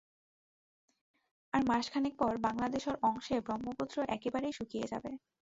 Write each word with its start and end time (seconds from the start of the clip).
আর 1.53 1.61
মাসখানেক 1.67 2.13
পর 2.17 2.33
বাংলাদেশর 2.47 2.95
অংশে 3.03 3.35
ব্রহ্মপুত্র 3.45 3.95
একেবারেই 4.15 4.57
শুকিয়ে 4.57 4.89
যাবে। 4.91 5.11